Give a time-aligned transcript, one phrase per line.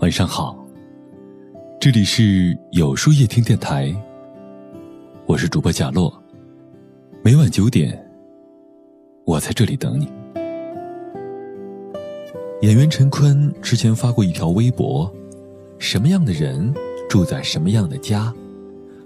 [0.00, 0.54] 晚上好，
[1.80, 3.90] 这里是有书夜听电台，
[5.24, 6.22] 我是主播贾洛。
[7.22, 7.98] 每晚九点，
[9.24, 10.06] 我在这里等你。
[12.60, 15.10] 演员陈坤之前发过一条微博
[15.80, 16.72] ：“什么样的人
[17.08, 18.32] 住在什么样的家？”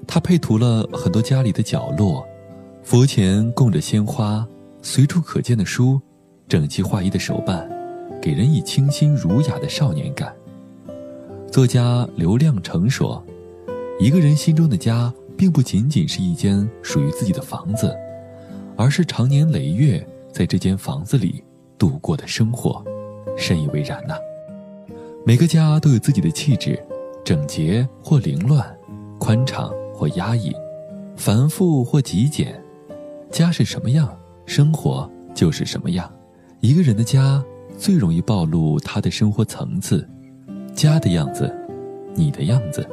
[0.09, 2.27] 他配图了很多家里的角落，
[2.83, 4.45] 佛前供着鲜花，
[4.83, 6.01] 随处可见的书，
[6.49, 7.71] 整齐划一的手办，
[8.21, 10.35] 给人以清新儒雅的少年感。
[11.51, 13.21] 作家刘亮程说
[13.99, 17.93] ：“一个人心中的家，并不仅仅是一间属于自己的房子，
[18.77, 21.43] 而是长年累月在这间房子里
[21.77, 22.85] 度过的生活。”
[23.37, 24.15] 深以为然呐。
[25.27, 26.81] 每个家都有自己的气质，
[27.25, 28.65] 整洁或凌乱，
[29.19, 30.53] 宽敞或压抑，
[31.17, 32.63] 繁复或极简。
[33.29, 36.09] 家是什么样，生活就是什么样。
[36.61, 37.45] 一个人的家
[37.77, 40.09] 最容易暴露他的生活层次。
[40.81, 41.55] 家的样子，
[42.15, 42.89] 你的样子。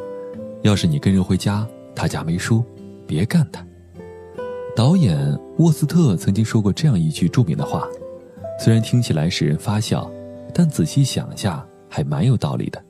[0.62, 2.62] 要是你跟人回家，他家没书，
[3.06, 3.66] 别干他。
[4.76, 5.18] 导演
[5.58, 7.88] 沃斯特曾经说过这样一句著名的话，
[8.60, 10.12] 虽然听起来使人发笑，
[10.54, 12.84] 但仔细想下还蛮有道理的。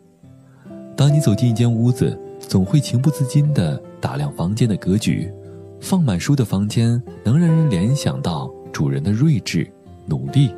[0.95, 5.31] 当你走进一间屋子，总会情不自禁地打量房间的格局。
[5.79, 9.71] 放满书的房间能让人联想到主人的睿智、
[10.07, 10.49] 努力；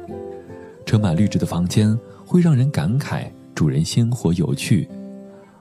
[0.85, 1.93] 盛满绿植的房间
[2.25, 3.29] 会让人感慨。
[3.59, 4.87] 主人鲜活有趣，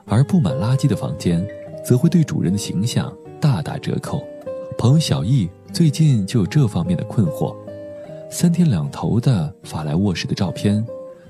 [0.06, 1.44] 而布满垃圾的房间，
[1.84, 4.22] 则会对主人的形象大打折扣。
[4.78, 7.56] 朋友小易最近就有这方面的困惑，
[8.30, 10.86] 三天两头的发来卧室的照片，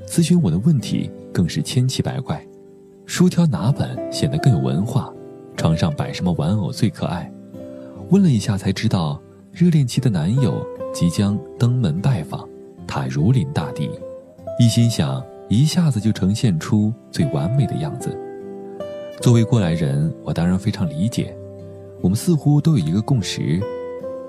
[0.07, 2.47] 咨询我的问题更是千奇百怪。
[3.07, 5.11] 书挑哪本显得更有文化？
[5.57, 7.33] 床上摆什么玩偶最可爱？
[8.11, 9.19] 问了一下才知道，
[9.53, 12.47] 热恋期的男友即将登门拜访，
[12.87, 13.89] 他如临大敌。
[14.61, 15.25] 一心想。
[15.49, 18.17] 一下子就呈现出最完美的样子。
[19.21, 21.35] 作为过来人，我当然非常理解。
[22.01, 23.61] 我们似乎都有一个共识：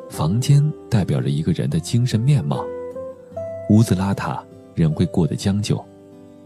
[0.10, 2.66] 房间代表着一个人的精神面貌。
[3.70, 4.40] 屋子邋遢，
[4.74, 5.76] 人会过得将就；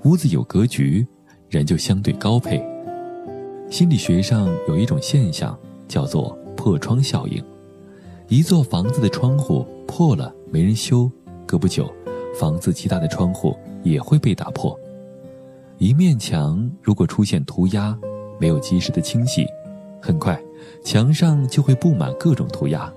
[0.03, 1.07] 屋子有格局，
[1.49, 2.61] 人就相对高配。
[3.69, 5.57] 心理学上有一种现象
[5.87, 7.41] 叫做“破窗效应”。
[8.27, 11.09] 一座房子的窗户破了，没人修，
[11.45, 11.89] 隔不久，
[12.37, 13.55] 房子其他的窗户。
[13.83, 14.77] 也会被打破。
[15.77, 17.97] 一面墙如果出现涂鸦，
[18.39, 19.45] 没有及时的清洗，
[20.01, 20.39] 很快
[20.83, 22.91] 墙上就会布满各种涂鸦。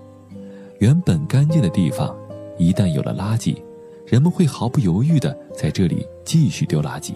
[0.78, 2.16] 原本干净的地方，
[2.58, 3.56] 一旦有了垃圾，
[4.06, 7.12] 人们会毫不犹豫地在这里继续丢垃圾。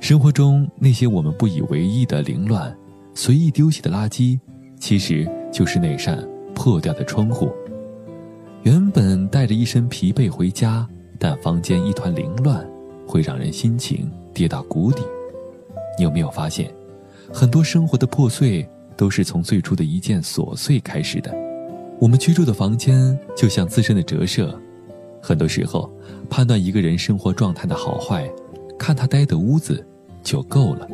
[0.00, 2.76] 生活中那些我们不以为意的凌乱、
[3.14, 4.38] 随意丢弃的垃圾，
[4.78, 7.50] 其实就是那扇破掉的窗户。
[8.62, 10.88] 原本带着一身疲惫回家，
[11.18, 12.66] 但房间一团凌乱。
[13.06, 15.02] 会让人心情跌到谷底。
[15.98, 16.70] 你有没有发现，
[17.32, 21.34] 很多生活的破碎都是从最初的一件琐碎开始的？
[21.98, 24.54] 我们居住的房间就像自身的折射，
[25.22, 25.90] 很多时候
[26.28, 28.30] 判断一个人生活状态的好坏，
[28.78, 29.82] 看他待的屋子
[30.22, 30.86] 就够了。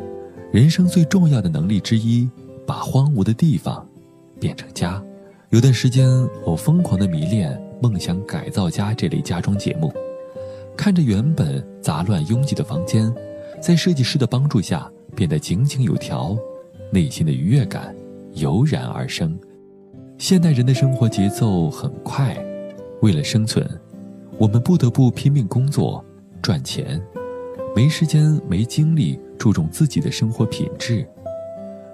[0.53, 2.29] 人生最重要的能力之一，
[2.65, 3.85] 把荒芜的地方
[4.39, 5.03] 变成家。
[5.49, 6.07] 有段时间，
[6.45, 7.51] 我疯狂的迷恋
[7.81, 9.93] 《梦想改造家》这类家装节目。
[10.75, 13.13] 看着原本杂乱拥挤的房间，
[13.61, 16.37] 在设计师的帮助下变得井井有条，
[16.91, 17.95] 内心的愉悦感
[18.33, 19.37] 油然而生。
[20.17, 22.35] 现代人的生活节奏很快，
[23.01, 23.67] 为了生存，
[24.37, 26.03] 我们不得不拼命工作
[26.41, 27.01] 赚钱，
[27.75, 31.07] 没时间没精力注重自己的生活品质。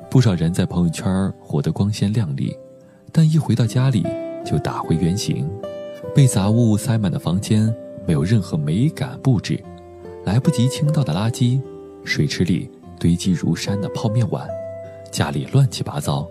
[0.09, 2.55] 不少人在朋友圈活得光鲜亮丽，
[3.11, 4.05] 但一回到家里
[4.45, 5.49] 就打回原形，
[6.15, 7.73] 被杂物塞满的房间。
[8.09, 9.63] 没有任何美感布置，
[10.25, 11.61] 来不及倾倒的垃圾，
[12.03, 12.67] 水池里
[12.99, 14.49] 堆积如山的泡面碗，
[15.11, 16.27] 家里乱七八糟，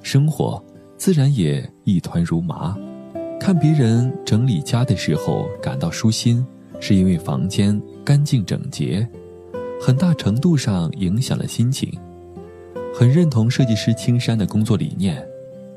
[0.00, 0.64] 生活
[0.96, 2.74] 自然也一团如麻。
[3.38, 6.42] 看别人整理家的时候感到舒心，
[6.80, 9.06] 是因为房间干净整洁，
[9.78, 11.92] 很大程度上影响了心情。
[12.94, 15.22] 很认同设计师青山的工作理念，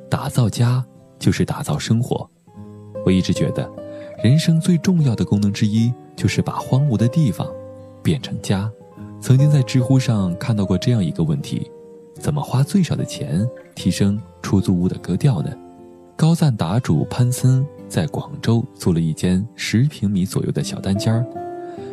[0.09, 0.81] 打造家
[1.19, 2.25] 就是打造生活。
[3.05, 3.82] 我一直觉得。
[4.23, 7.45] 人生最重要的功能之一，就是把荒芜的地方
[8.01, 8.71] 变成家。
[9.19, 11.69] 曾经在知乎上看到过这样一个问题：
[12.13, 15.51] 怎么花最少的钱提升出租屋的格调呢？
[16.15, 21.25] 高赞答主潘森在广州租了一间十平米左右的小单间儿，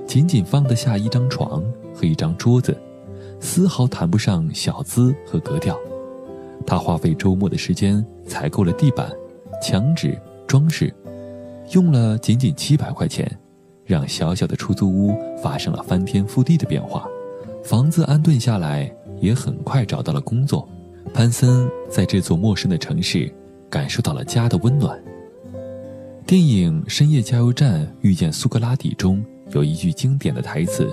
[0.06, 1.60] 仅仅放得下一张床
[1.92, 2.80] 和一张桌子，
[3.40, 5.76] 丝毫谈不上小资和格调。
[6.64, 9.10] 他花费周末的时间采购了地板、
[9.60, 10.16] 墙纸、
[10.46, 10.94] 装饰。
[11.70, 13.30] 用了仅仅七百块钱，
[13.84, 17.06] 让小小的出租屋发生了翻天覆地的变化，
[17.62, 20.68] 房子安顿下来，也很快找到了工作。
[21.14, 23.32] 潘森在这座陌生的城市，
[23.68, 25.00] 感受到了家的温暖。
[26.26, 30.88] 电影《深夜加油站遇见苏格拉底》中有一句经典的台词：“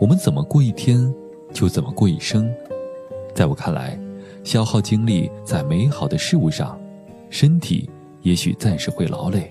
[0.00, 1.12] 我们怎么过一天，
[1.52, 2.50] 就怎么过一生。”
[3.34, 3.98] 在我看来，
[4.42, 6.78] 消耗精力在美好的事物上，
[7.28, 7.88] 身体
[8.22, 9.50] 也许暂时会劳累，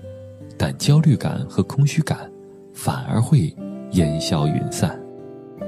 [0.57, 2.31] 但焦虑感和空虚感
[2.73, 3.53] 反而会
[3.91, 4.99] 烟消云散。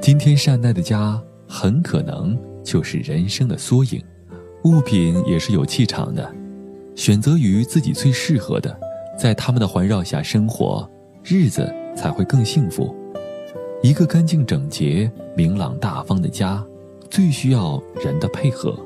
[0.01, 4.03] 今天善待的家，很可能就是人生的缩影。
[4.63, 6.33] 物品也是有气场的，
[6.95, 8.77] 选择与自己最适合的，
[9.17, 10.89] 在他们的环绕下生活，
[11.23, 12.93] 日子才会更幸福。
[13.81, 16.65] 一个干净整洁、明朗大方的家，
[17.09, 18.77] 最需要人的配合。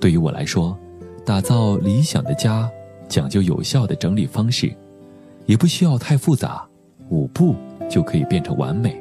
[0.00, 0.76] 对于我来说，
[1.24, 2.68] 打造理想的家，
[3.08, 4.74] 讲究有效的整理方式，
[5.46, 6.66] 也不需要太复杂，
[7.08, 7.54] 五步
[7.90, 9.00] 就可以变成完美。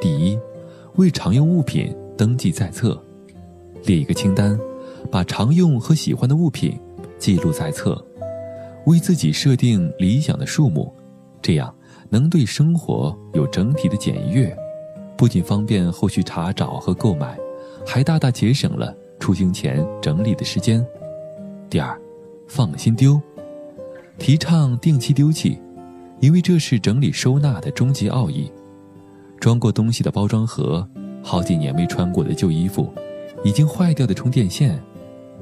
[0.00, 0.38] 第一，
[0.96, 3.00] 为常用物品登记在册，
[3.84, 4.58] 列一个清单，
[5.10, 6.78] 把常用和喜欢的物品
[7.18, 8.02] 记录在册，
[8.86, 10.92] 为自己设定理想的数目，
[11.42, 11.74] 这样
[12.08, 14.56] 能对生活有整体的检阅，
[15.16, 17.38] 不仅方便后续查找和购买，
[17.86, 20.84] 还大大节省了出行前整理的时间。
[21.68, 22.00] 第二，
[22.46, 23.20] 放心丢，
[24.18, 25.58] 提倡定期丢弃，
[26.20, 28.50] 因为这是整理收纳的终极奥义。
[29.38, 30.86] 装过东西的包装盒，
[31.22, 32.92] 好几年没穿过的旧衣服，
[33.44, 34.78] 已经坏掉的充电线，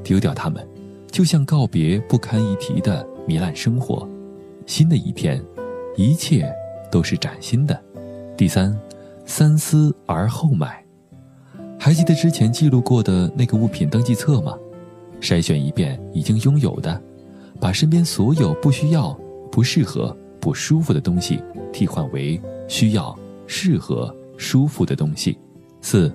[0.05, 0.65] 丢掉它们，
[1.11, 4.07] 就像告别不堪一提的糜烂生活。
[4.67, 5.43] 新的一天，
[5.97, 6.53] 一切
[6.93, 7.83] 都是崭新的。
[8.37, 8.79] 第三，
[9.25, 10.85] 三思而后买。
[11.79, 14.55] 还记得之前记录过的那个物品登记册吗？
[15.21, 17.01] 筛选一遍已经拥有的，
[17.61, 19.19] 把身边所有不需要、
[19.51, 21.43] 不适合、不舒服的东西
[21.73, 23.17] 替换为需要。
[23.49, 25.39] 适合、舒服的东西。
[25.81, 26.13] 四，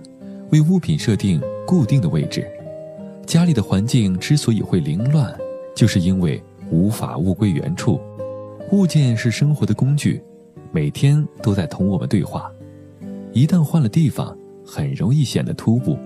[0.50, 2.46] 为物品设定固定的位置。
[3.26, 5.34] 家里的环境之所以会凌乱，
[5.74, 8.02] 就是因为无法物归原处。
[8.74, 10.22] 物件是生活的工具，
[10.74, 12.52] 每天都在同我们对话。
[13.32, 15.98] 一旦换了地方，很容易显得突兀。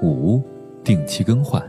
[0.00, 0.40] 五，
[0.84, 1.60] 定期更换。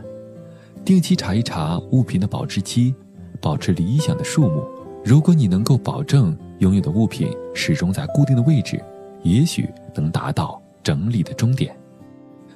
[0.84, 2.94] 定期查一查物品的保质期，
[3.40, 4.64] 保持理想的数目。
[5.04, 8.82] 如果你能够保证拥有的物品始终在固定的位置，
[9.22, 11.74] 也许能达到整理的终点。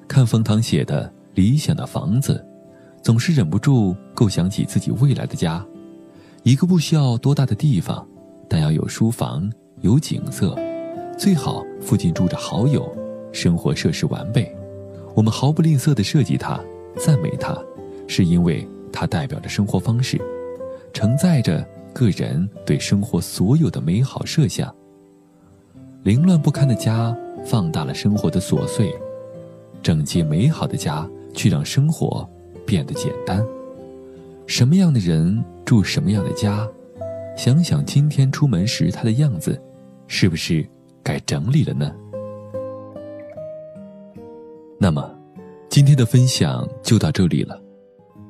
[0.06, 2.44] 看冯唐写的《理想的房子》，
[3.02, 5.64] 总是忍不住构想起自己未来的家，
[6.42, 8.06] 一个不需要多大的地方，
[8.48, 9.50] 但要有书房、
[9.80, 10.54] 有景色，
[11.16, 12.90] 最好附近住着好友，
[13.32, 14.54] 生活设施完备。
[15.14, 16.60] 我们毫不吝啬地设计它，
[16.98, 17.56] 赞美它，
[18.06, 20.20] 是因为它代表着生活方式，
[20.92, 21.66] 承载着。
[21.94, 24.74] 个人对生活所有的美好设想。
[26.02, 28.92] 凌乱不堪的家放大了生活的琐碎，
[29.80, 32.28] 整洁美好的家却让生活
[32.66, 33.46] 变得简单。
[34.48, 36.68] 什么样的人住什么样的家？
[37.36, 39.56] 想想今天出门时他的样子，
[40.08, 40.68] 是不是
[41.00, 41.94] 该整理了呢？
[44.80, 45.16] 那么，
[45.68, 47.56] 今天的分享就到这里了。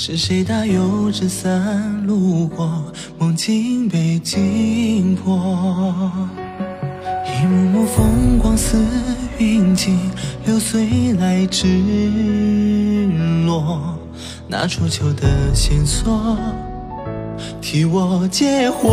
[0.00, 2.70] 是谁打油纸伞路过，
[3.18, 5.34] 梦境被惊破。
[7.26, 8.76] 一幕幕风光似
[9.38, 9.98] 云际，
[10.46, 11.66] 流水来直
[13.44, 13.98] 落。
[14.46, 16.36] 那初秋的线索，
[17.60, 18.86] 替我解惑。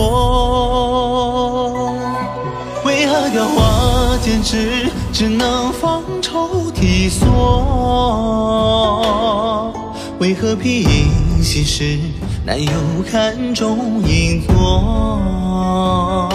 [2.83, 7.31] 为何雕花剪纸，只能放抽屉锁？
[10.25, 12.00] 为何披衣习事，
[12.44, 12.72] 难有
[13.12, 16.32] 看中影作？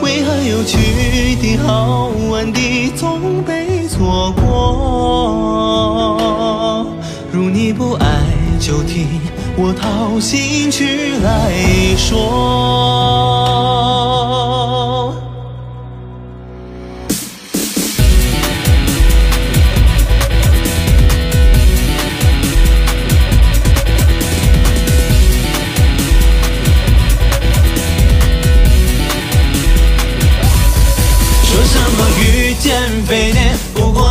[0.00, 4.46] 为何有去的好，玩的总被错过？
[7.32, 8.06] 如你不爱，
[8.60, 9.20] 就听
[9.56, 11.50] 我掏心曲来
[11.96, 13.15] 说。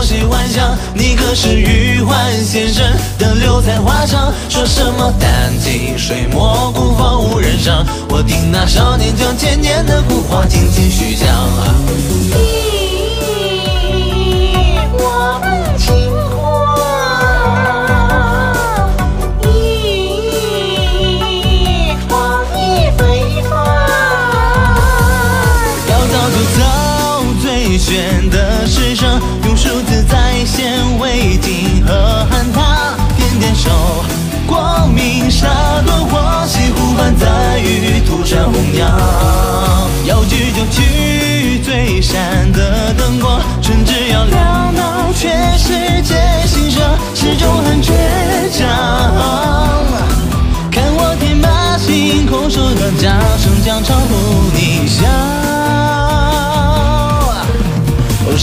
[0.05, 0.19] 飞念。
[0.19, 2.85] 我喜欢上你，可是玉环先生
[3.17, 7.85] 的留在画上，说什么丹青水墨孤芳无人赏。
[8.09, 12.64] 我听那少年将千年的古话轻轻叙讲。
[43.05, 46.15] 灯光，春枝要亮到全世界
[46.47, 47.91] 心上，始终很倔
[48.51, 48.67] 强。
[50.71, 55.07] 看我天马行空，手段假声将朝呼逆响。
[58.25, 58.35] 多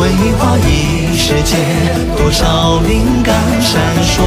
[0.00, 1.58] 为画一世间，
[2.16, 4.22] 多少灵感闪烁。